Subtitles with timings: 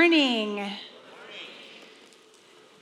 [0.00, 0.66] morning.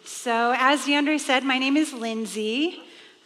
[0.04, 2.80] So, as DeAndre said, my name is Lindsay.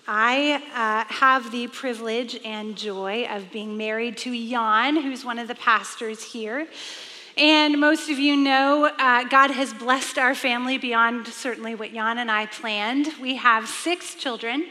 [0.09, 5.47] I uh, have the privilege and joy of being married to Jan, who's one of
[5.47, 6.67] the pastors here.
[7.37, 12.17] And most of you know, uh, God has blessed our family beyond certainly what Jan
[12.17, 13.09] and I planned.
[13.21, 14.71] We have six children.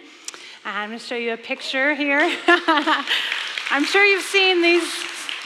[0.65, 2.21] I'm going to show you a picture here.
[3.69, 4.91] I'm sure you've seen these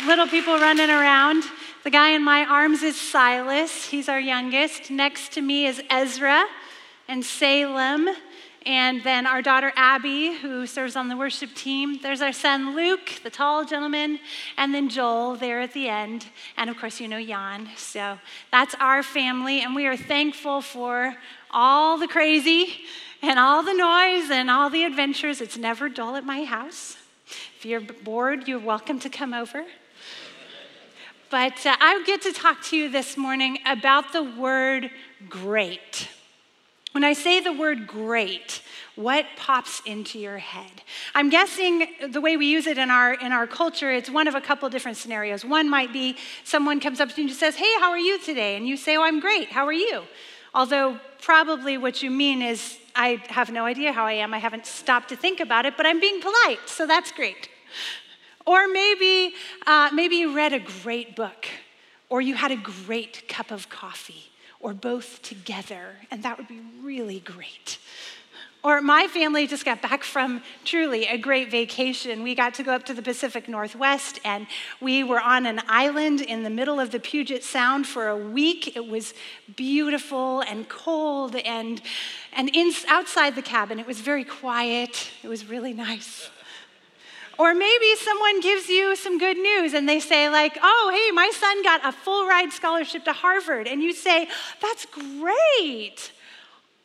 [0.08, 1.44] little people running around.
[1.86, 4.90] The guy in my arms is Silas, he's our youngest.
[4.90, 6.48] Next to me is Ezra
[7.08, 8.10] and Salem.
[8.66, 12.00] And then our daughter Abby, who serves on the worship team.
[12.02, 14.18] There's our son Luke, the tall gentleman,
[14.58, 16.26] and then Joel there at the end.
[16.58, 17.70] And of course, you know Jan.
[17.78, 18.18] So
[18.52, 21.16] that's our family, and we are thankful for
[21.52, 22.80] all the crazy
[23.22, 25.40] and all the noise and all the adventures.
[25.40, 26.98] It's never dull at my house.
[27.60, 29.66] If you're bored, you're welcome to come over.
[31.36, 34.90] But uh, I get to talk to you this morning about the word
[35.28, 36.08] great.
[36.94, 38.62] When I say the word great,
[38.96, 40.82] what pops into your head?
[41.14, 44.36] I'm guessing the way we use it in our, in our culture, it's one of
[44.36, 45.44] a couple different scenarios.
[45.44, 48.56] One might be someone comes up to you and says, Hey, how are you today?
[48.56, 49.50] And you say, Oh, I'm great.
[49.50, 50.04] How are you?
[50.54, 54.34] Although, probably what you mean is, I have no idea how I am.
[54.34, 57.50] I haven't stopped to think about it, but I'm being polite, so that's great.
[58.46, 59.34] Or maybe,
[59.66, 61.48] uh, maybe you read a great book,
[62.10, 66.62] or you had a great cup of coffee or both together, and that would be
[66.82, 67.78] really great.
[68.64, 72.24] Or my family just got back from truly a great vacation.
[72.24, 74.48] We got to go up to the Pacific Northwest and
[74.82, 78.76] we were on an island in the middle of the Puget Sound for a week.
[78.76, 79.14] It was
[79.56, 81.80] beautiful and cold and,
[82.34, 85.12] and in, outside the cabin, it was very quiet.
[85.22, 86.32] It was really nice.
[87.38, 91.32] Or maybe someone gives you some good news and they say, like, oh, hey, my
[91.34, 93.68] son got a full ride scholarship to Harvard.
[93.68, 94.28] And you say,
[94.62, 96.12] that's great.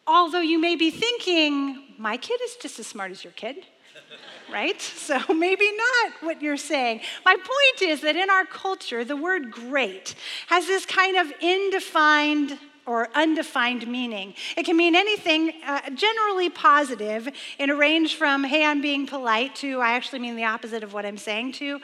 [0.07, 3.65] Although you may be thinking, my kid is just as smart as your kid,
[4.53, 4.81] right?
[4.81, 7.03] So maybe not what you're saying.
[7.25, 10.17] My point is that in our culture, the word great
[10.49, 12.59] has this kind of indefined
[12.91, 14.35] or undefined meaning.
[14.57, 19.55] It can mean anything uh, generally positive in a range from, hey, I'm being polite,
[19.57, 21.79] to I actually mean the opposite of what I'm saying, to,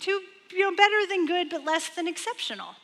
[0.00, 0.10] to
[0.50, 2.74] you know, better than good but less than exceptional.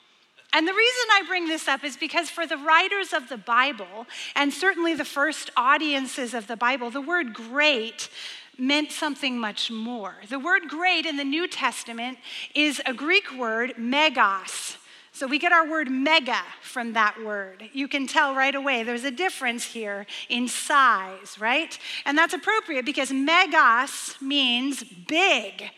[0.53, 4.07] And the reason I bring this up is because for the writers of the Bible,
[4.37, 8.09] and certainly the first audiences of the Bible, the word great
[8.57, 10.15] meant something much more.
[10.29, 12.19] The word great in the New Testament
[12.55, 14.77] is a Greek word, megas.
[15.15, 17.71] So we get our word mega from that word.
[17.73, 21.79] You can tell right away there's a difference here in size, right?
[22.05, 25.71] And that's appropriate because megas means big,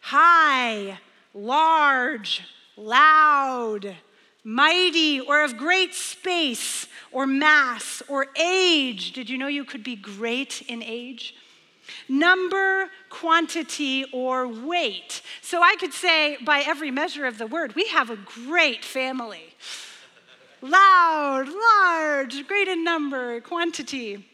[0.00, 0.98] high,
[1.32, 2.42] large,
[2.76, 3.94] loud,
[4.42, 9.12] mighty, or of great space, or mass, or age.
[9.12, 11.36] Did you know you could be great in age?
[12.08, 15.22] Number, quantity, or weight.
[15.42, 19.54] So I could say, by every measure of the word, we have a great family.
[20.62, 24.26] Loud, large, great in number, quantity.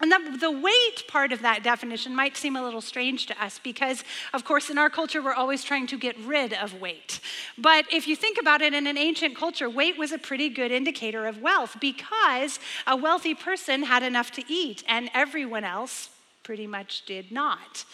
[0.00, 3.60] And the, the, weight part of that definition might seem a little strange to us
[3.62, 7.20] because, of course, in our culture, we're always trying to get rid of weight.
[7.58, 10.70] But if you think about it in an ancient culture, weight was a pretty good
[10.70, 16.08] indicator of wealth because a wealthy person had enough to eat and everyone else
[16.50, 17.84] pretty much did not.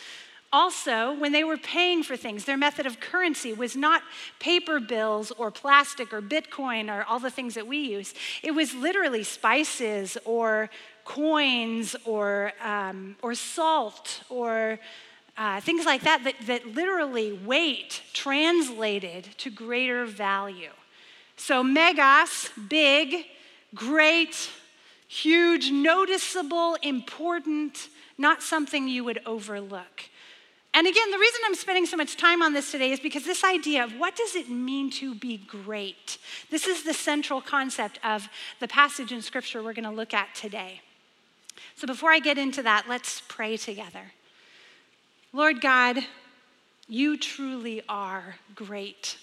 [0.51, 4.01] Also, when they were paying for things, their method of currency was not
[4.39, 8.15] paper bills or plastic or Bitcoin or all the things that we use.
[8.43, 10.71] It was literally spices or
[11.05, 14.79] coins or, um, or salt or
[15.37, 20.73] uh, things like that, that, that literally weight translated to greater value.
[21.37, 23.27] So, megas, big,
[23.75, 24.49] great,
[25.09, 27.89] huge, noticeable, important,
[28.19, 30.05] not something you would overlook.
[30.75, 33.45] And again, the reason I'm spending so much time on this today is because this
[33.45, 36.19] idea of what does it mean to be great?
[36.51, 38.29] This is the central concept of
[38.61, 40.83] the passage in scripture we're going to look at today.
[41.77, 44.13] So before I get into that, let's pray together.
[45.33, 45.99] Lord God,
[46.89, 49.17] you truly are great.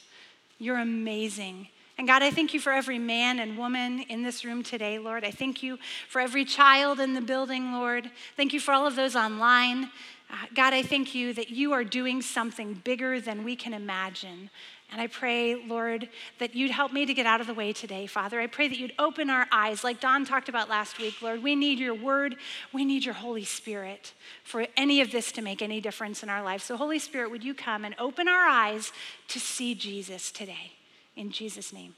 [0.58, 1.68] You're amazing.
[1.98, 5.24] And God, I thank you for every man and woman in this room today, Lord.
[5.24, 5.78] I thank you
[6.10, 8.10] for every child in the building, Lord.
[8.36, 9.92] Thank you for all of those online.
[10.32, 14.50] Uh, God, I thank you that you are doing something bigger than we can imagine.
[14.92, 16.10] And I pray, Lord,
[16.40, 18.40] that you'd help me to get out of the way today, Father.
[18.40, 21.44] I pray that you'd open our eyes, like Don talked about last week, Lord.
[21.44, 22.38] We need your word,
[22.72, 24.14] we need your Holy Spirit
[24.44, 26.64] for any of this to make any difference in our lives.
[26.64, 28.92] So, Holy Spirit, would you come and open our eyes
[29.30, 30.74] to see Jesus today?
[31.16, 31.96] In Jesus' name,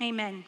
[0.00, 0.44] amen.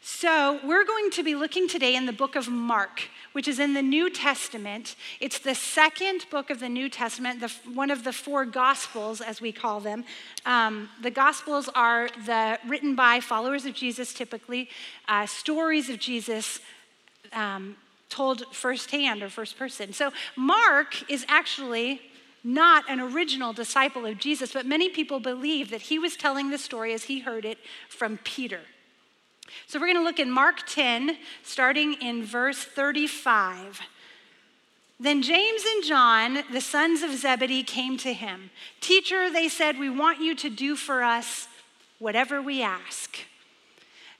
[0.00, 3.02] So, we're going to be looking today in the book of Mark,
[3.32, 4.96] which is in the New Testament.
[5.20, 9.40] It's the second book of the New Testament, the, one of the four Gospels, as
[9.40, 10.04] we call them.
[10.46, 14.70] Um, the Gospels are the written by followers of Jesus, typically,
[15.08, 16.60] uh, stories of Jesus.
[17.32, 17.76] Um,
[18.08, 19.92] told firsthand or first person.
[19.92, 22.00] So, Mark is actually
[22.44, 26.58] not an original disciple of Jesus, but many people believe that he was telling the
[26.58, 27.58] story as he heard it
[27.88, 28.60] from Peter.
[29.66, 33.80] So we're going to look in Mark 10, starting in verse 35.
[35.00, 38.50] Then James and John, the sons of Zebedee, came to him.
[38.80, 41.46] Teacher, they said, we want you to do for us
[41.98, 43.07] whatever we ask.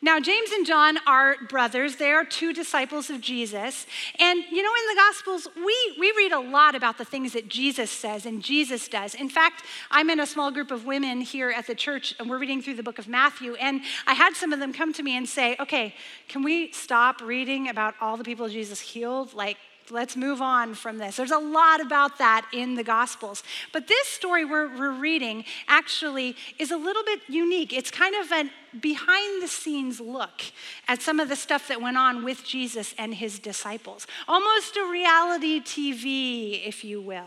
[0.01, 1.97] Now, James and John are brothers.
[1.97, 3.85] They are two disciples of Jesus.
[4.21, 7.49] And you know, in the Gospels, we, we read a lot about the things that
[7.49, 9.17] Jesus says and Jesus does.
[9.17, 12.39] In fact, I'm in a small group of women here at the church, and we're
[12.39, 13.55] reading through the book of Matthew.
[13.57, 15.97] And I had some of them come to me and say, okay,
[16.29, 19.35] can we stop reading about all the people Jesus healed?
[19.35, 19.57] Like,
[19.91, 21.17] let's move on from this.
[21.17, 23.43] There's a lot about that in the Gospels.
[23.73, 27.73] But this story we're, we're reading actually is a little bit unique.
[27.73, 28.51] It's kind of a
[28.81, 30.43] behind the scenes look
[30.87, 34.85] at some of the stuff that went on with Jesus and his disciples, almost a
[34.91, 37.25] reality TV, if you will.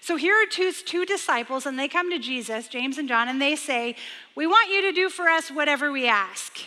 [0.00, 3.40] So here are two, two disciples, and they come to Jesus, James and John, and
[3.40, 3.96] they say,
[4.34, 6.58] We want you to do for us whatever we ask.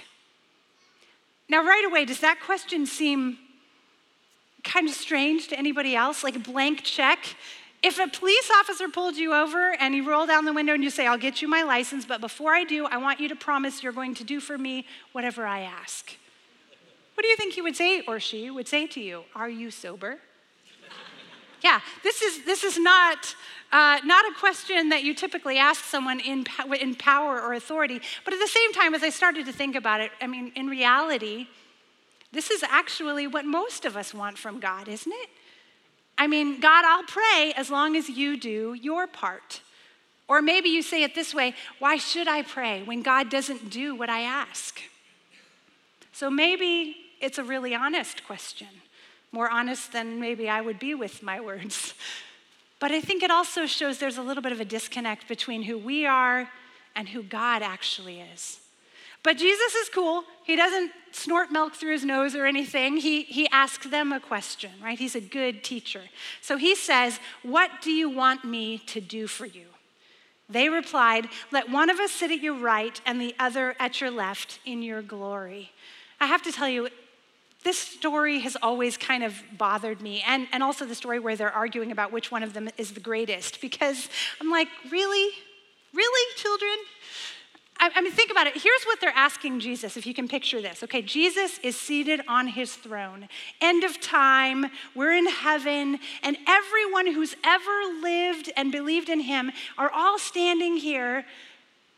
[1.50, 3.38] Now, right away, does that question seem
[4.64, 7.36] kind of strange to anybody else, like a blank check.
[7.84, 10.92] If a police officer pulled you over and you roll down the window and you
[10.92, 13.82] say, I'll get you my license, but before I do, I want you to promise
[13.82, 16.16] you're going to do for me whatever I ask.
[17.16, 19.24] What do you think he would say or she would say to you?
[19.36, 20.20] Are you sober?
[21.62, 23.36] yeah, this is, this is not,
[23.72, 26.46] uh, not a question that you typically ask someone in,
[26.80, 28.02] in power or authority.
[28.26, 30.68] But at the same time, as I started to think about it, I mean, in
[30.68, 31.48] reality,
[32.32, 35.30] this is actually what most of us want from God, isn't it?
[36.18, 39.62] I mean, God, I'll pray as long as you do your part.
[40.28, 43.96] Or maybe you say it this way why should I pray when God doesn't do
[43.96, 44.80] what I ask?
[46.14, 48.68] So maybe it's a really honest question,
[49.32, 51.94] more honest than maybe I would be with my words.
[52.80, 55.78] But I think it also shows there's a little bit of a disconnect between who
[55.78, 56.50] we are
[56.96, 58.61] and who God actually is.
[59.24, 60.24] But Jesus is cool.
[60.44, 62.98] He doesn't snort milk through his nose or anything.
[62.98, 64.98] He, he asks them a question, right?
[64.98, 66.02] He's a good teacher.
[66.42, 69.68] So he says, What do you want me to do for you?
[70.50, 74.12] They replied, Let one of us sit at your right and the other at your
[74.12, 75.72] left in your glory.
[76.20, 76.90] I have to tell you,
[77.64, 81.52] this story has always kind of bothered me, and, and also the story where they're
[81.52, 84.10] arguing about which one of them is the greatest, because
[84.40, 85.30] I'm like, really?
[85.94, 86.76] Really, children?
[87.84, 88.54] I mean, think about it.
[88.54, 90.84] Here's what they're asking Jesus, if you can picture this.
[90.84, 93.28] Okay, Jesus is seated on his throne.
[93.60, 99.52] End of time, we're in heaven, and everyone who's ever lived and believed in him
[99.80, 101.26] are all standing here,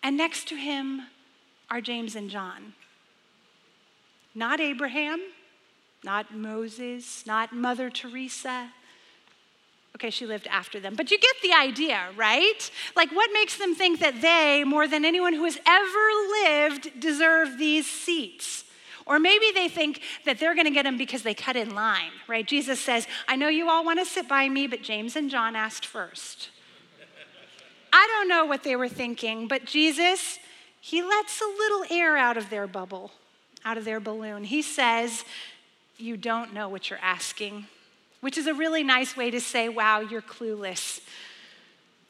[0.02, 1.02] and next to him
[1.70, 2.74] are James and John.
[4.34, 5.22] Not Abraham,
[6.02, 8.70] not Moses, not Mother Teresa,
[9.96, 10.96] Okay, she lived after them.
[10.96, 12.72] But you get the idea, right?
[12.96, 16.08] Like, what makes them think that they, more than anyone who has ever
[16.44, 18.64] lived, deserve these seats?
[19.06, 22.12] Or maybe they think that they're going to get them because they cut in line,
[22.28, 22.48] right?
[22.48, 25.56] Jesus says, I know you all want to sit by me, but James and John
[25.56, 26.50] asked first.
[27.92, 30.40] I don't know what they were thinking, but Jesus,
[30.82, 33.12] he lets a little air out of their bubble,
[33.64, 34.46] out of their balloon.
[34.46, 35.24] He says,
[35.98, 37.68] You don't know what you're asking
[38.24, 41.02] which is a really nice way to say, wow, you're clueless.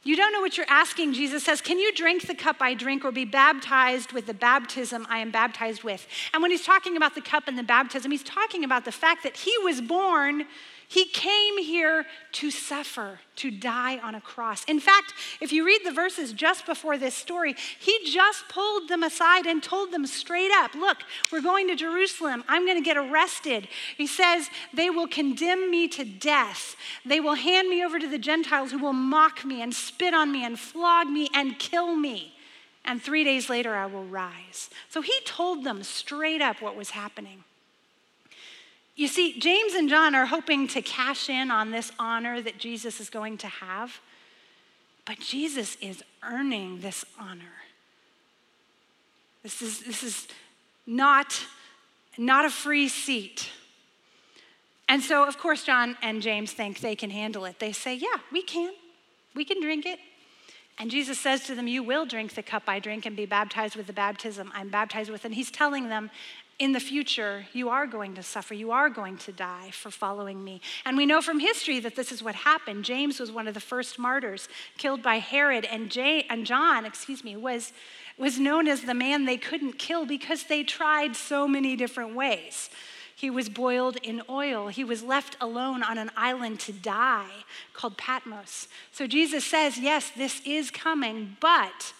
[0.04, 1.14] You don't know what you're asking.
[1.14, 5.08] Jesus says, Can you drink the cup I drink or be baptized with the baptism
[5.10, 6.06] I am baptized with?
[6.32, 9.24] And when he's talking about the cup and the baptism, he's talking about the fact
[9.24, 10.46] that he was born
[10.94, 14.64] he came here to suffer, to die on a cross.
[14.66, 19.02] In fact, if you read the verses just before this story, he just pulled them
[19.02, 21.00] aside and told them straight up Look,
[21.32, 22.44] we're going to Jerusalem.
[22.48, 23.68] I'm going to get arrested.
[23.98, 26.76] He says, They will condemn me to death.
[27.04, 30.32] They will hand me over to the Gentiles who will mock me and spit on
[30.32, 32.36] me and flog me and kill me.
[32.86, 34.70] And three days later, I will rise.
[34.90, 37.46] So he told them straight up what was happening.
[38.96, 43.00] You see, James and John are hoping to cash in on this honor that Jesus
[43.00, 44.00] is going to have,
[45.06, 47.54] but Jesus is earning this honor.
[49.42, 50.28] This is, this is
[50.86, 51.46] not,
[52.18, 53.50] not a free seat.
[54.88, 57.60] And so, of course, John and James think they can handle it.
[57.60, 58.74] They say, Yeah, we can.
[59.36, 60.00] We can drink it.
[60.78, 63.76] And Jesus says to them, You will drink the cup I drink and be baptized
[63.76, 65.26] with the baptism I'm baptized with.
[65.26, 66.10] And he's telling them,
[66.60, 68.54] in the future, you are going to suffer.
[68.54, 70.62] You are going to die for following me.
[70.86, 72.86] And we know from history that this is what happened.
[72.86, 77.24] James was one of the first martyrs killed by Herod, and, Jay, and John, excuse
[77.24, 77.74] me, was,
[78.18, 82.70] was known as the man they couldn't kill because they tried so many different ways.
[83.16, 84.68] He was boiled in oil.
[84.68, 88.68] He was left alone on an island to die called Patmos.
[88.92, 91.94] So Jesus says, Yes, this is coming, but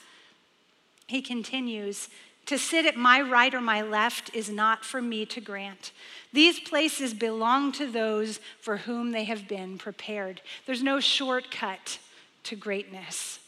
[1.08, 2.10] he continues,
[2.46, 5.92] to sit at my right or my left is not for me to grant.
[6.34, 10.42] These places belong to those for whom they have been prepared.
[10.66, 12.00] There's no shortcut
[12.44, 13.40] to greatness.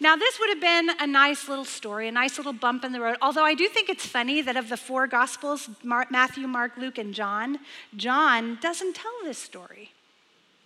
[0.00, 3.00] Now, this would have been a nice little story, a nice little bump in the
[3.00, 3.16] road.
[3.22, 7.14] Although I do think it's funny that of the four Gospels Matthew, Mark, Luke, and
[7.14, 7.58] John
[7.96, 9.92] John doesn't tell this story.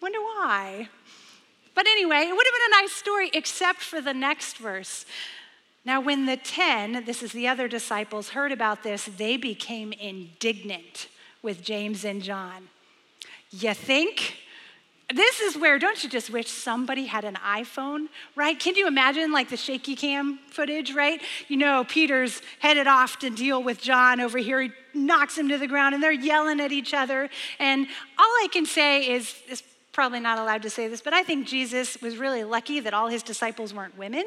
[0.00, 0.88] Wonder why?
[1.74, 5.04] But anyway, it would have been a nice story except for the next verse.
[5.88, 11.08] Now, when the 10, this is the other disciples, heard about this, they became indignant
[11.40, 12.68] with James and John.
[13.50, 14.36] You think?
[15.14, 18.60] This is where, don't you just wish somebody had an iPhone, right?
[18.60, 21.22] Can you imagine like the shaky cam footage, right?
[21.48, 24.60] You know, Peter's headed off to deal with John over here.
[24.60, 27.30] He knocks him to the ground and they're yelling at each other.
[27.58, 27.86] And
[28.18, 29.62] all I can say is, is
[29.98, 33.08] probably not allowed to say this, but I think Jesus was really lucky that all
[33.08, 34.22] his disciples weren't women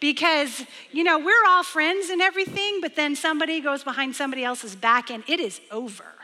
[0.00, 4.74] because, you know, we're all friends and everything, but then somebody goes behind somebody else's
[4.74, 6.14] back and it is over,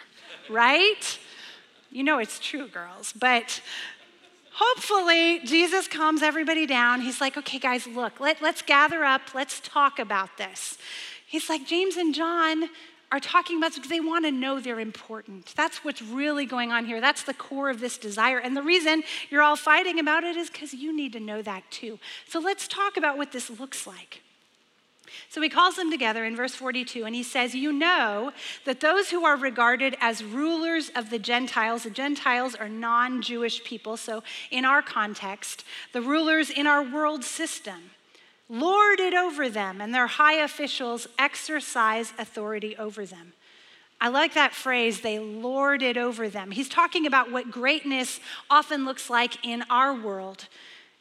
[0.49, 1.19] right?
[1.91, 3.61] You know it's true, girls, but
[4.55, 7.03] hopefully Jesus calms everybody down.
[7.03, 10.79] He's like, okay, guys, look, let, let's gather up, let's talk about this.
[11.27, 12.71] He's like, James and John
[13.13, 15.53] are talking about because they want to know they're important.
[15.57, 17.01] That's what's really going on here.
[17.01, 18.39] That's the core of this desire.
[18.39, 21.63] And the reason you're all fighting about it is because you need to know that
[21.71, 21.99] too.
[22.29, 24.23] So let's talk about what this looks like.
[25.29, 28.33] So he calls them together in verse 42 and he says, You know
[28.65, 33.63] that those who are regarded as rulers of the Gentiles, the Gentiles are non Jewish
[33.65, 33.97] people.
[33.97, 37.91] So in our context, the rulers in our world system
[38.49, 43.33] lord it over them, and their high officials exercise authority over them.
[44.01, 46.51] I like that phrase, they lord it over them.
[46.51, 50.49] He's talking about what greatness often looks like in our world.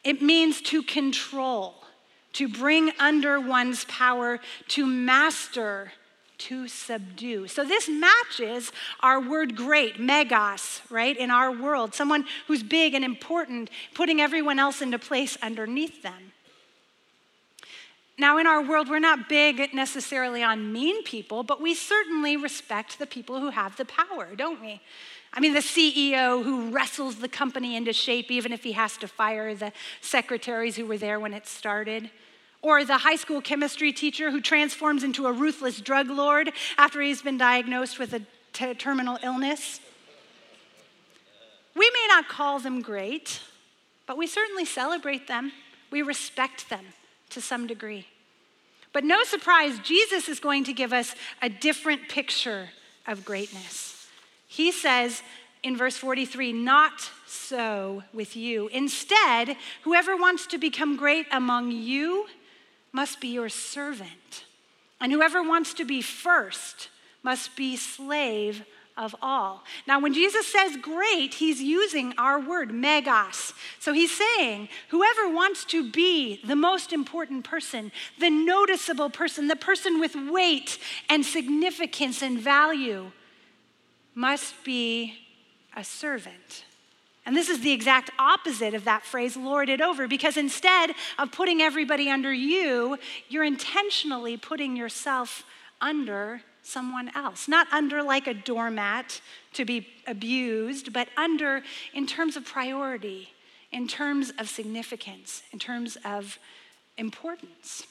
[0.04, 1.76] It means to control
[2.36, 5.94] to bring under one's power, to master,
[6.38, 7.48] to subdue.
[7.48, 11.96] So this matches our word great, megas, right, in our world.
[11.96, 16.34] Someone who's big and important, putting everyone else into place underneath them.
[18.18, 22.98] Now, in our world, we're not big necessarily on mean people, but we certainly respect
[22.98, 24.80] the people who have the power, don't we?
[25.34, 29.08] I mean, the CEO who wrestles the company into shape, even if he has to
[29.10, 32.10] fire the secretaries who were there when it started
[32.62, 37.22] or the high school chemistry teacher who transforms into a ruthless drug lord after he's
[37.22, 38.22] been diagnosed with a
[38.54, 39.82] t- terminal illness.
[41.76, 43.42] We may not call them great,
[44.08, 45.52] but we certainly celebrate them.
[45.92, 46.86] We respect them
[47.32, 48.08] to some degree.
[48.94, 52.70] But no surprise, Jesus is going to give us a different picture
[53.06, 54.08] of greatness.
[54.48, 55.22] He says
[55.64, 58.68] in verse 43, Not so with you.
[58.70, 62.28] Instead, whoever wants to become great among you
[62.94, 64.46] must be your servant.
[65.02, 66.90] And whoever wants to be first
[67.22, 68.64] must be slave
[68.98, 69.64] of all.
[69.88, 73.54] Now, when Jesus says great, he's using our word, megas.
[73.80, 79.56] So he's saying, whoever wants to be the most important person, the noticeable person, the
[79.56, 80.78] person with weight
[81.10, 83.12] and significance and value,
[84.14, 85.14] must be
[85.76, 86.64] a servant.
[87.26, 91.32] And this is the exact opposite of that phrase, lord it over, because instead of
[91.32, 92.98] putting everybody under you,
[93.28, 95.44] you're intentionally putting yourself
[95.82, 97.48] under someone else.
[97.48, 99.22] Not under like a doormat
[99.54, 101.62] to be abused, but under
[101.94, 103.30] in terms of priority,
[103.72, 106.40] in terms of significance, in terms of
[106.98, 107.84] importance.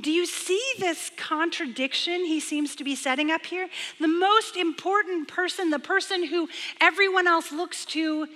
[0.00, 3.68] Do you see this contradiction he seems to be setting up here?
[4.00, 6.48] The most important person, the person who
[6.80, 8.26] everyone else looks to,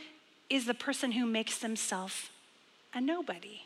[0.50, 2.28] is the person who makes themselves
[2.94, 3.62] a nobody.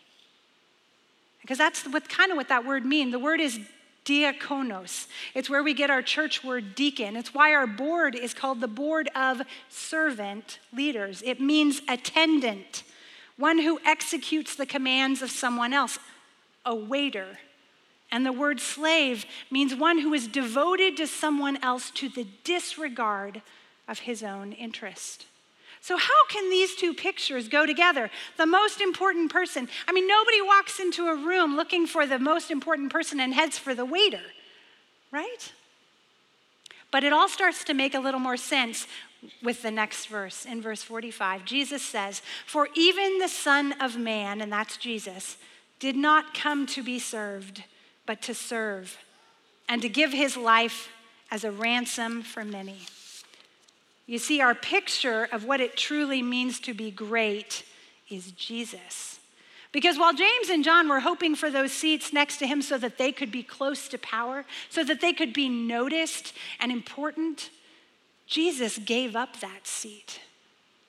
[1.42, 3.12] Because that's what kind of what that word means.
[3.12, 3.58] The word is
[4.04, 5.06] diakonos.
[5.34, 7.16] It's where we get our church word deacon.
[7.16, 11.22] It's why our board is called the board of servant leaders.
[11.24, 12.82] It means attendant,
[13.36, 15.98] one who executes the commands of someone else,
[16.64, 17.38] a waiter
[18.12, 23.42] and the word slave means one who is devoted to someone else to the disregard
[23.86, 25.26] of his own interest.
[25.82, 28.10] So, how can these two pictures go together?
[28.36, 29.68] The most important person.
[29.88, 33.58] I mean, nobody walks into a room looking for the most important person and heads
[33.58, 34.20] for the waiter,
[35.10, 35.52] right?
[36.90, 38.86] But it all starts to make a little more sense
[39.42, 40.44] with the next verse.
[40.44, 45.38] In verse 45, Jesus says, For even the Son of Man, and that's Jesus,
[45.78, 47.64] did not come to be served,
[48.06, 48.98] but to serve,
[49.68, 50.90] and to give his life
[51.30, 52.80] as a ransom for many.
[54.10, 57.62] You see, our picture of what it truly means to be great
[58.08, 59.20] is Jesus.
[59.70, 62.98] Because while James and John were hoping for those seats next to him so that
[62.98, 67.50] they could be close to power, so that they could be noticed and important,
[68.26, 70.18] Jesus gave up that seat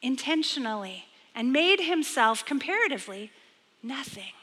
[0.01, 3.29] intentionally and made himself comparatively
[3.83, 4.33] nothing.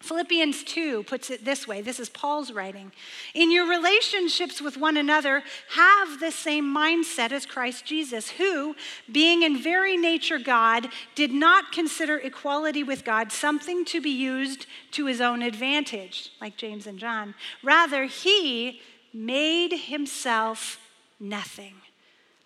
[0.00, 2.92] Philippians 2 puts it this way this is Paul's writing.
[3.34, 8.76] In your relationships with one another, have the same mindset as Christ Jesus, who,
[9.10, 14.66] being in very nature God, did not consider equality with God something to be used
[14.92, 17.34] to his own advantage, like James and John.
[17.62, 18.80] Rather, he
[19.12, 20.78] made himself
[21.18, 21.74] nothing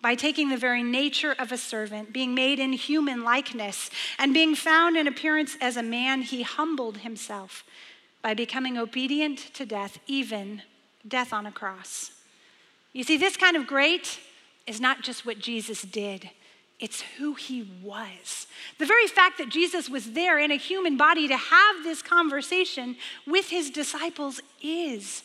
[0.03, 4.53] by taking the very nature of a servant, being made in human likeness, and being
[4.53, 7.63] found in appearance as a man, he humbled himself
[8.21, 10.61] by becoming obedient to death, even
[11.07, 12.11] death on a cross.
[12.91, 14.19] You see, this kind of great
[14.67, 16.29] is not just what Jesus did.
[16.81, 18.47] It's who he was.
[18.79, 22.97] The very fact that Jesus was there in a human body to have this conversation
[23.25, 25.23] with his disciples is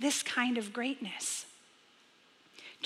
[0.00, 1.45] this kind of greatness.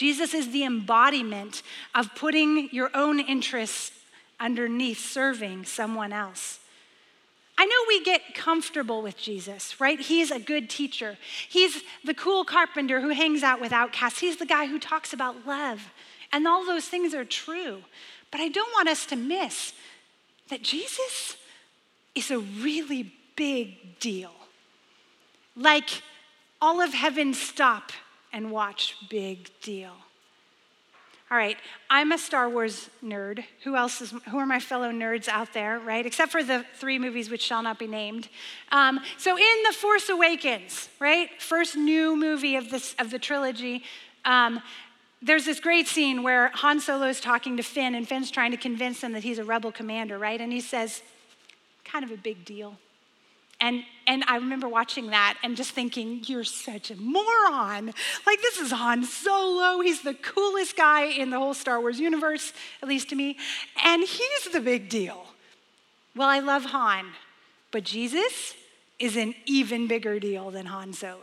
[0.00, 1.62] Jesus is the embodiment
[1.94, 3.92] of putting your own interests
[4.40, 6.58] underneath serving someone else.
[7.58, 10.00] I know we get comfortable with Jesus, right?
[10.00, 11.18] He's a good teacher.
[11.46, 14.20] He's the cool carpenter who hangs out with outcasts.
[14.20, 15.92] He's the guy who talks about love.
[16.32, 17.82] And all those things are true.
[18.30, 19.74] But I don't want us to miss
[20.48, 21.36] that Jesus
[22.14, 24.32] is a really big deal.
[25.54, 25.90] Like
[26.62, 27.92] all of heaven stop
[28.32, 29.92] and watch Big Deal.
[31.30, 31.56] All right,
[31.88, 33.44] I'm a Star Wars nerd.
[33.62, 36.04] Who else is, who are my fellow nerds out there, right?
[36.04, 38.28] Except for the three movies which shall not be named.
[38.72, 41.28] Um, so in The Force Awakens, right?
[41.40, 43.84] First new movie of, this, of the trilogy,
[44.24, 44.60] um,
[45.22, 48.56] there's this great scene where Han Solo is talking to Finn, and Finn's trying to
[48.56, 50.40] convince him that he's a rebel commander, right?
[50.40, 51.00] And he says,
[51.84, 52.76] kind of a big deal.
[53.60, 57.94] And, and I remember watching that and just thinking, you're such a moron.
[58.26, 59.80] Like, this is Han Solo.
[59.80, 63.36] He's the coolest guy in the whole Star Wars universe, at least to me.
[63.84, 65.26] And he's the big deal.
[66.16, 67.06] Well, I love Han,
[67.70, 68.56] but Jesus
[68.98, 71.22] is an even bigger deal than Han Solo.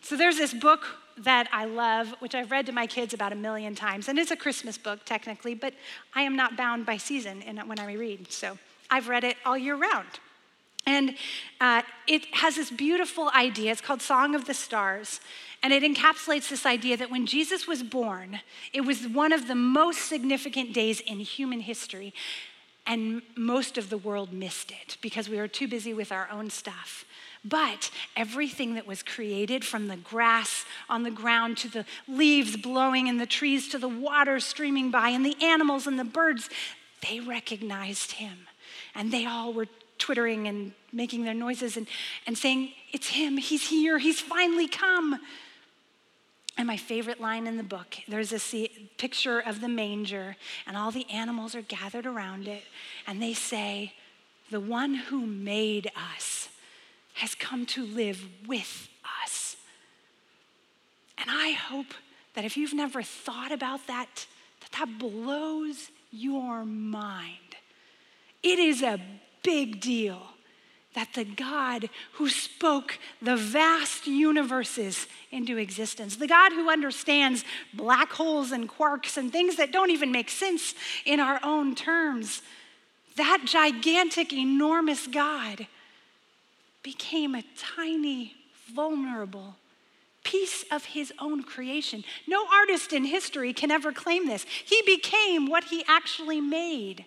[0.00, 0.86] So there's this book
[1.18, 4.08] that I love, which I've read to my kids about a million times.
[4.08, 5.74] And it's a Christmas book, technically, but
[6.14, 8.32] I am not bound by season in when I read.
[8.32, 8.56] So
[8.90, 10.08] I've read it all year round.
[10.88, 11.16] And
[11.60, 13.72] uh, it has this beautiful idea.
[13.72, 15.20] It's called Song of the Stars.
[15.62, 18.40] And it encapsulates this idea that when Jesus was born,
[18.72, 22.14] it was one of the most significant days in human history.
[22.86, 26.48] And most of the world missed it because we were too busy with our own
[26.48, 27.04] stuff.
[27.44, 33.08] But everything that was created, from the grass on the ground to the leaves blowing
[33.08, 36.48] in the trees to the water streaming by and the animals and the birds,
[37.06, 38.46] they recognized him.
[38.94, 41.86] And they all were twittering and making their noises and,
[42.26, 45.20] and saying, It's him, he's here, he's finally come.
[46.56, 50.90] And my favorite line in the book there's a picture of the manger, and all
[50.90, 52.64] the animals are gathered around it,
[53.06, 53.94] and they say,
[54.50, 56.48] The one who made us
[57.14, 58.88] has come to live with
[59.24, 59.56] us.
[61.16, 61.94] And I hope
[62.34, 64.26] that if you've never thought about that,
[64.60, 67.56] that that blows your mind.
[68.42, 69.00] It is a
[69.42, 70.22] big deal
[70.94, 78.10] that the God who spoke the vast universes into existence, the God who understands black
[78.10, 80.74] holes and quarks and things that don't even make sense
[81.04, 82.42] in our own terms,
[83.16, 85.66] that gigantic, enormous God
[86.82, 87.44] became a
[87.76, 88.34] tiny,
[88.74, 89.56] vulnerable
[90.24, 92.02] piece of his own creation.
[92.26, 94.44] No artist in history can ever claim this.
[94.64, 97.04] He became what he actually made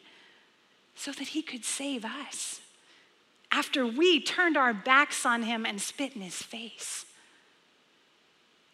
[1.01, 2.61] so that he could save us
[3.51, 7.05] after we turned our backs on him and spit in his face.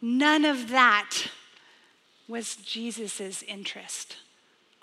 [0.02, 1.30] None of that
[2.28, 4.18] was Jesus' interest.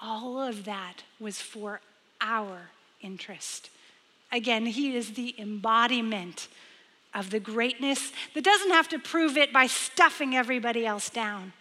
[0.01, 1.83] All of that was for
[2.19, 2.71] our
[3.03, 3.69] interest.
[4.33, 6.49] Again, he is the embodiment
[7.13, 11.53] of the greatness that doesn't have to prove it by stuffing everybody else down.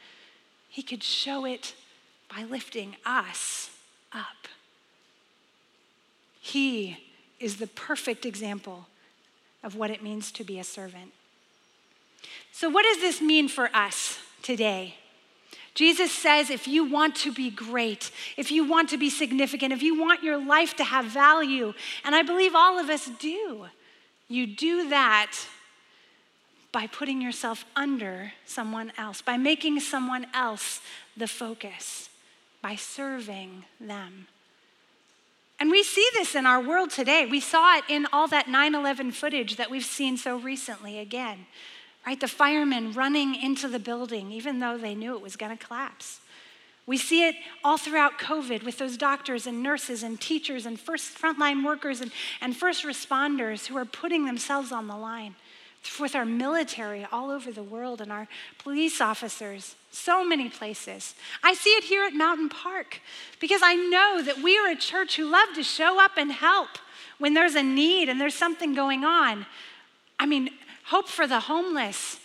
[0.70, 1.76] He could show it
[2.34, 3.70] by lifting us
[4.14, 4.48] up.
[6.54, 6.98] He
[7.40, 8.86] is the perfect example
[9.64, 11.12] of what it means to be a servant.
[12.52, 14.94] So, what does this mean for us today?
[15.74, 19.82] Jesus says if you want to be great, if you want to be significant, if
[19.82, 21.74] you want your life to have value,
[22.06, 23.66] and I believe all of us do,
[24.28, 25.36] you do that
[26.72, 30.82] by putting yourself under someone else, by making someone else
[31.18, 32.10] the focus,
[32.62, 34.28] by serving them.
[35.64, 37.26] And we see this in our world today.
[37.26, 41.46] We saw it in all that 9 11 footage that we've seen so recently again,
[42.06, 42.20] right?
[42.20, 46.20] The firemen running into the building, even though they knew it was going to collapse.
[46.86, 51.18] We see it all throughout COVID with those doctors and nurses and teachers and first
[51.18, 55.34] frontline workers and, and first responders who are putting themselves on the line
[56.00, 61.14] with our military all over the world and our police officers, so many places.
[61.44, 63.00] I see it here at Mountain Park
[63.40, 66.70] because I know that we are a church who love to show up and help
[67.20, 69.46] when there's a need and there's something going on.
[70.20, 70.50] I mean,
[70.86, 72.20] Hope for the Homeless,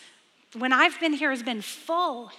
[0.57, 2.33] when I've been here, has been full.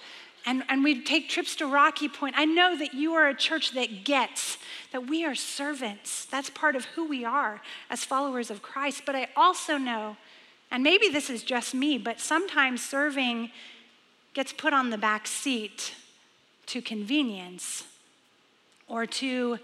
[0.46, 2.34] And, and we take trips to Rocky Point.
[2.36, 4.56] I know that you are a church that gets
[4.92, 6.24] that we are servants.
[6.24, 9.02] That's part of who we are as followers of Christ.
[9.04, 10.16] But I also know
[10.70, 13.50] and maybe this is just me, but sometimes serving
[14.34, 15.94] gets put on the back seat
[16.66, 17.84] to convenience
[18.90, 19.58] or to,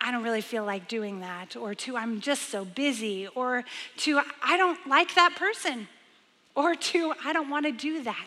[0.00, 3.64] I don't really feel like doing that, or to, I'm just so busy, or
[3.98, 5.88] to, I don't like that person,
[6.54, 8.26] or to, I don't want to do that.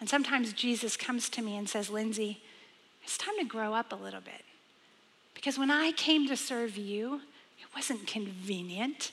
[0.00, 2.40] And sometimes Jesus comes to me and says, Lindsay,
[3.02, 4.44] it's time to grow up a little bit.
[5.34, 7.16] Because when I came to serve you,
[7.60, 9.10] it wasn't convenient.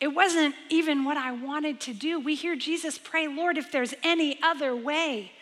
[0.00, 2.20] It wasn't even what I wanted to do.
[2.20, 5.32] We hear Jesus pray, Lord, if there's any other way,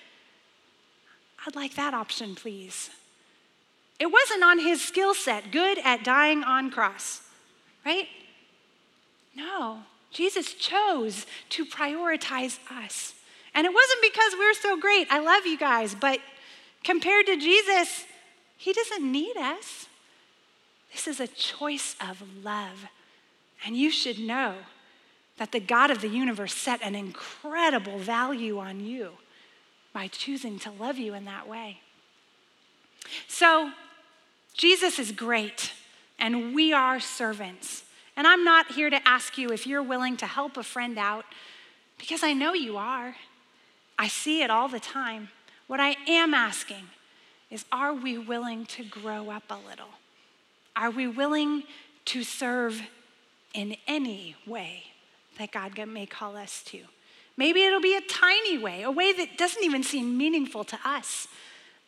[1.47, 2.91] I'd like that option, please.
[3.99, 7.23] It wasn't on his skill set, good at dying on cross,
[7.85, 8.09] right?
[9.35, 13.15] No, Jesus chose to prioritize us.
[13.55, 15.07] And it wasn't because we we're so great.
[15.11, 16.21] I love you guys, but
[16.85, 18.05] compared to Jesus,
[18.57, 19.87] he doesn't need us.
[20.93, 22.87] This is a choice of love.
[23.65, 24.55] And you should know
[25.39, 29.13] that the God of the universe set an incredible value on you
[29.93, 31.81] by choosing to love you in that way.
[33.29, 33.71] So,
[34.55, 35.73] Jesus is great,
[36.19, 37.85] and we are servants.
[38.17, 41.27] And I'm not here to ask you if you're willing to help a friend out,
[41.99, 43.17] because I know you are.
[43.99, 45.29] I see it all the time.
[45.67, 46.85] What I am asking
[47.51, 49.91] is are we willing to grow up a little?
[50.75, 51.65] Are we willing
[52.07, 52.83] to serve
[53.57, 54.85] in any way
[55.39, 56.81] that God may call us to.
[57.37, 61.27] Maybe it'll be a tiny way, a way that doesn't even seem meaningful to us,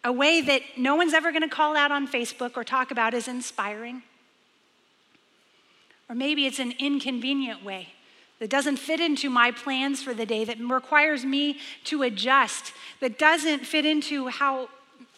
[0.02, 3.14] a way that no one's ever going to call out on Facebook or talk about
[3.14, 4.02] as inspiring.
[6.08, 7.88] Or maybe it's an inconvenient way
[8.40, 13.18] that doesn't fit into my plans for the day, that requires me to adjust, that
[13.18, 14.68] doesn't fit into how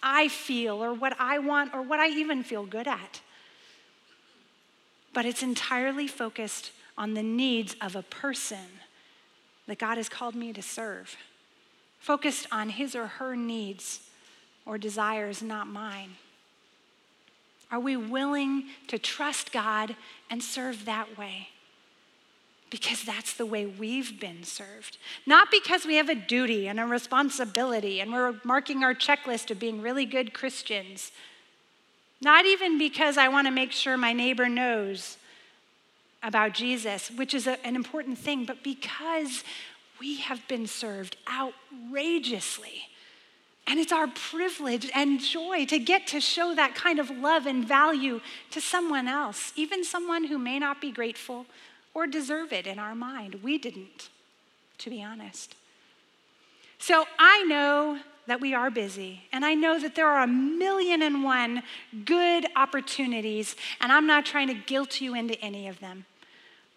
[0.02, 3.20] I feel or what I want or what I even feel good at
[5.12, 8.58] but it's entirely focused on the needs of a person
[9.66, 11.16] that God has called me to serve,
[11.98, 14.00] focused on his or her needs
[14.66, 16.10] or desires, not mine.
[17.70, 19.94] Are we willing to trust God
[20.28, 21.48] and serve that way?
[22.68, 24.98] Because that's the way we've been served.
[25.26, 29.58] Not because we have a duty and a responsibility and we're marking our checklist of
[29.58, 31.12] being really good Christians
[32.20, 35.16] not even because I want to make sure my neighbor knows
[36.22, 39.42] about Jesus, which is a, an important thing, but because
[39.98, 42.83] we have been served outrageously.
[43.66, 47.66] And it's our privilege and joy to get to show that kind of love and
[47.66, 51.46] value to someone else, even someone who may not be grateful
[51.94, 53.40] or deserve it in our mind.
[53.42, 54.09] We didn't,
[54.78, 55.54] to be honest.
[56.78, 59.24] So I know that we are busy.
[59.32, 61.64] And I know that there are a million and one
[62.04, 66.04] good opportunities, and I'm not trying to guilt you into any of them.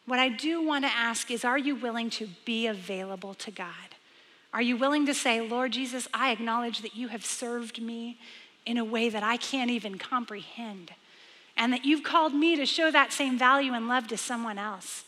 [0.08, 3.68] What I do want to ask is are you willing to be available to God?
[4.52, 8.18] Are you willing to say, Lord Jesus, I acknowledge that you have served me
[8.66, 10.90] in a way that I can't even comprehend,
[11.56, 15.04] and that you've called me to show that same value and love to someone else?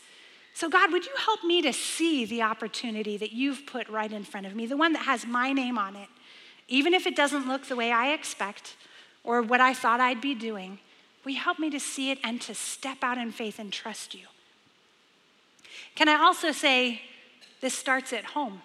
[0.54, 4.22] So, God, would you help me to see the opportunity that you've put right in
[4.22, 6.08] front of me, the one that has my name on it?
[6.68, 8.76] Even if it doesn't look the way I expect
[9.24, 10.78] or what I thought I'd be doing,
[11.24, 14.14] will you help me to see it and to step out in faith and trust
[14.14, 14.26] you?
[15.94, 17.02] Can I also say
[17.60, 18.62] this starts at home?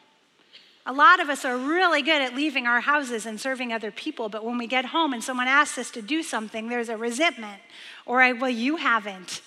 [0.86, 4.30] A lot of us are really good at leaving our houses and serving other people,
[4.30, 7.62] but when we get home and someone asks us to do something, there's a resentment
[8.08, 9.42] or a, well, you haven't,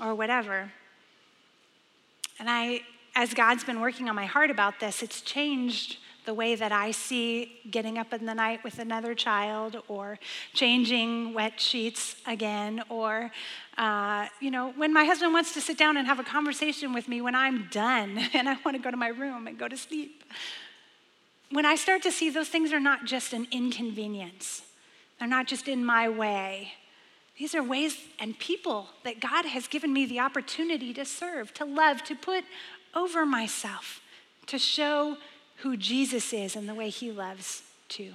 [0.00, 0.72] or whatever.
[2.38, 2.80] And I,
[3.14, 6.90] as God's been working on my heart about this, it's changed the way that I
[6.90, 10.18] see getting up in the night with another child or
[10.52, 13.30] changing wet sheets again or,
[13.78, 17.08] uh, you know, when my husband wants to sit down and have a conversation with
[17.08, 19.76] me when I'm done and I want to go to my room and go to
[19.76, 20.24] sleep.
[21.50, 24.62] When I start to see those things are not just an inconvenience,
[25.18, 26.72] they're not just in my way.
[27.38, 31.64] These are ways and people that God has given me the opportunity to serve, to
[31.64, 32.44] love, to put
[32.94, 34.00] over myself,
[34.46, 35.16] to show
[35.62, 38.14] who Jesus is and the way he loves too.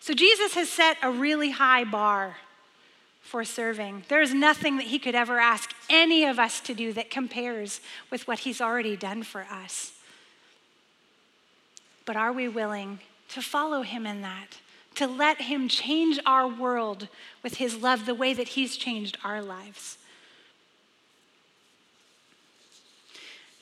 [0.00, 2.36] So Jesus has set a really high bar
[3.20, 4.04] for serving.
[4.08, 7.80] There is nothing that he could ever ask any of us to do that compares
[8.10, 9.92] with what he's already done for us.
[12.04, 14.58] But are we willing to follow him in that?
[14.96, 17.08] To let him change our world
[17.42, 19.98] with his love the way that he's changed our lives?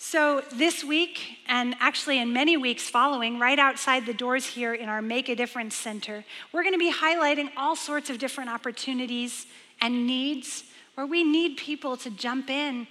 [0.03, 4.89] So, this week, and actually in many weeks following, right outside the doors here in
[4.89, 9.47] our Make a Difference Center, we're going to be highlighting all sorts of different opportunities
[9.79, 12.87] and needs where we need people to jump in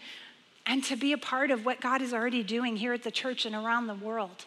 [0.68, 3.48] and to be a part of what God is already doing here at the church
[3.48, 4.46] and around the world.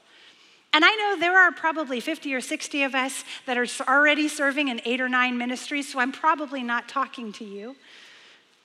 [0.72, 4.68] And I know there are probably 50 or 60 of us that are already serving
[4.68, 7.74] in eight or nine ministries, so I'm probably not talking to you.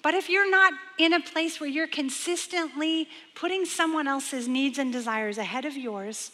[0.08, 4.89] But if you're not in a place where you're consistently putting someone else's needs and
[4.89, 6.32] desires ahead of yours,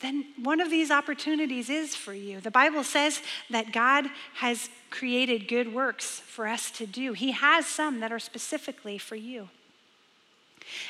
[0.00, 2.40] then one of these opportunities is for you.
[2.40, 7.66] The Bible says that God has created good works for us to do, He has
[7.66, 9.50] some that are specifically for you.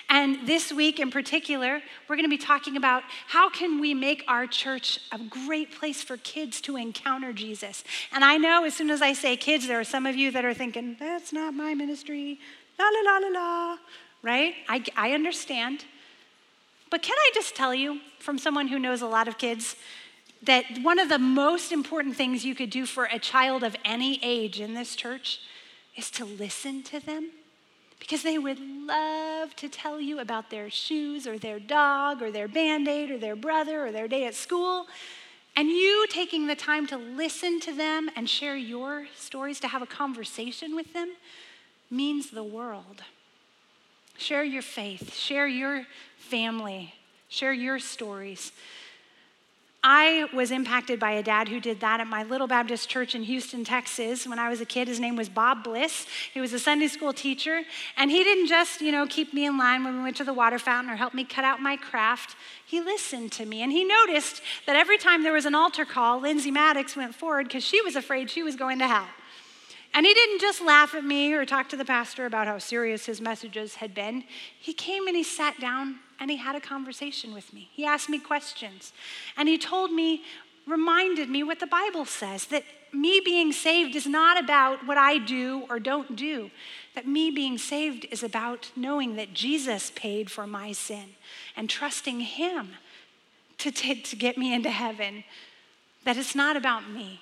[0.09, 4.25] And this week in particular, we're going to be talking about how can we make
[4.29, 7.85] our church a great place for kids to encounter Jesus.
[8.13, 10.45] And I know as soon as I say kids, there are some of you that
[10.45, 12.39] are thinking, that's not my ministry,
[12.79, 13.79] la la la la la,
[14.23, 14.55] right?
[14.69, 15.85] I, I understand.
[16.91, 19.77] But can I just tell you from someone who knows a lot of kids
[20.43, 24.19] that one of the most important things you could do for a child of any
[24.23, 25.41] age in this church
[25.97, 27.31] is to listen to them?
[28.01, 32.49] Because they would love to tell you about their shoes or their dog or their
[32.49, 34.87] band aid or their brother or their day at school.
[35.55, 39.83] And you taking the time to listen to them and share your stories, to have
[39.83, 41.11] a conversation with them,
[41.91, 43.03] means the world.
[44.17, 45.87] Share your faith, share your
[46.19, 46.95] family,
[47.29, 48.53] share your stories.
[49.83, 53.23] I was impacted by a dad who did that at my little Baptist church in
[53.23, 54.27] Houston, Texas.
[54.27, 56.07] When I was a kid, his name was Bob Bliss.
[56.35, 57.63] He was a Sunday school teacher,
[57.97, 60.35] and he didn't just, you know, keep me in line when we went to the
[60.35, 62.37] water fountain or help me cut out my craft.
[62.67, 66.21] He listened to me, and he noticed that every time there was an altar call,
[66.21, 69.09] Lindsay Maddox went forward because she was afraid she was going to hell.
[69.93, 73.07] And he didn't just laugh at me or talk to the pastor about how serious
[73.07, 74.25] his messages had been.
[74.59, 77.71] He came and he sat down and he had a conversation with me.
[77.73, 78.93] He asked me questions.
[79.37, 80.23] And he told me,
[80.67, 85.19] reminded me what the Bible says that me being saved is not about what I
[85.19, 86.51] do or don't do.
[86.95, 91.15] That me being saved is about knowing that Jesus paid for my sin
[91.57, 92.71] and trusting him
[93.59, 95.25] to, t- to get me into heaven.
[96.05, 97.21] That it's not about me.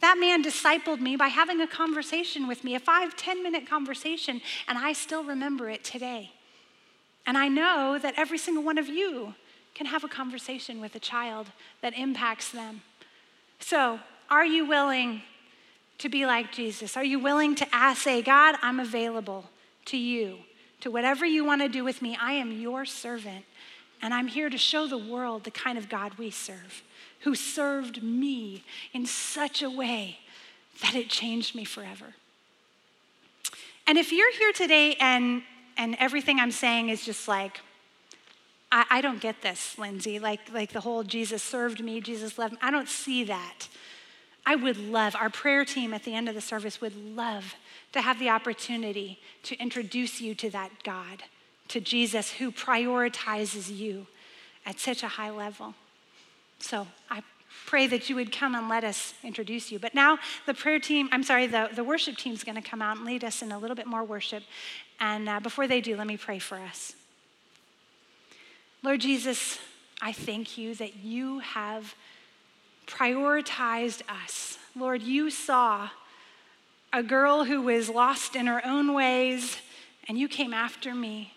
[0.00, 4.40] That man discipled me by having a conversation with me, a five, ten minute conversation,
[4.68, 6.32] and I still remember it today.
[7.26, 9.34] And I know that every single one of you
[9.74, 11.48] can have a conversation with a child
[11.82, 12.82] that impacts them.
[13.58, 15.22] So, are you willing
[15.98, 16.96] to be like Jesus?
[16.96, 19.50] Are you willing to ask, say, God, I'm available
[19.86, 20.38] to you,
[20.80, 22.16] to whatever you want to do with me?
[22.20, 23.44] I am your servant,
[24.02, 26.82] and I'm here to show the world the kind of God we serve
[27.20, 30.18] who served me in such a way
[30.80, 32.14] that it changed me forever.
[33.86, 35.42] And if you're here today and,
[35.76, 37.60] and everything I'm saying is just like,
[38.70, 42.52] I, I don't get this, Lindsay, like, like the whole Jesus served me, Jesus loved
[42.52, 43.68] me, I don't see that.
[44.44, 47.56] I would love, our prayer team at the end of the service would love
[47.92, 51.24] to have the opportunity to introduce you to that God,
[51.68, 54.06] to Jesus who prioritizes you
[54.64, 55.74] at such a high level.
[56.58, 57.22] So I
[57.66, 59.78] pray that you would come and let us introduce you.
[59.78, 62.82] But now the prayer team, I'm sorry, the, the worship team is going to come
[62.82, 64.42] out and lead us in a little bit more worship.
[65.00, 66.94] And uh, before they do, let me pray for us.
[68.82, 69.58] Lord Jesus,
[70.00, 71.94] I thank you that you have
[72.86, 74.58] prioritized us.
[74.76, 75.88] Lord, you saw
[76.92, 79.56] a girl who was lost in her own ways,
[80.08, 81.32] and you came after me.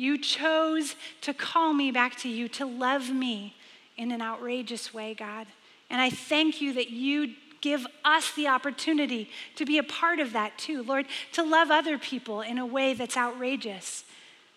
[0.00, 3.54] You chose to call me back to you, to love me
[3.98, 5.46] in an outrageous way, God.
[5.90, 10.32] And I thank you that you give us the opportunity to be a part of
[10.32, 14.04] that too, Lord, to love other people in a way that's outrageous,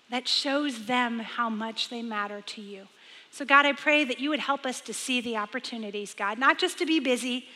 [0.09, 2.87] that shows them how much they matter to you.
[3.29, 6.57] So, God, I pray that you would help us to see the opportunities, God, not
[6.57, 7.49] just to be busy,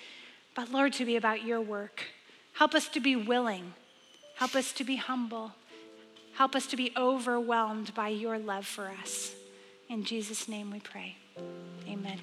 [0.56, 2.04] but Lord, to be about your work.
[2.52, 3.76] Help us to be willing.
[4.36, 5.54] Help us to be humble.
[6.38, 9.34] Help us to be overwhelmed by your love for us.
[9.90, 11.18] In Jesus' name we pray.
[11.88, 12.20] Amen.